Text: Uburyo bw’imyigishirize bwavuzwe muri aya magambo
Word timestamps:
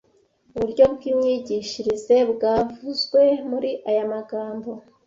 Uburyo 0.55 0.83
bw’imyigishirize 0.93 2.15
bwavuzwe 2.31 3.21
muri 3.49 3.71
aya 3.89 4.05
magambo 4.13 4.69